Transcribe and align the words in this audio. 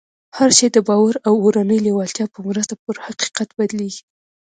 هر 0.37 0.49
شی 0.57 0.67
د 0.71 0.77
باور 0.87 1.15
او 1.27 1.33
اورنۍ 1.43 1.79
لېوالتیا 1.85 2.25
په 2.33 2.39
مرسته 2.47 2.73
پر 2.83 2.95
حقیقت 3.05 3.49
بدلېږي 3.57 4.03